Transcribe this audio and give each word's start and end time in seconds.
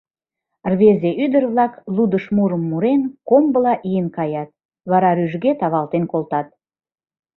Рвезе, 0.71 1.09
ӱдыр-влак, 1.23 1.73
лудыш 1.95 2.25
мурым 2.35 2.63
мурен, 2.69 3.01
комбыла 3.29 3.73
ийын 3.89 4.07
каят, 4.17 4.49
вара 4.89 5.09
рӱжге 5.17 5.51
тавалтен 5.59 6.03
колтат. 6.11 6.47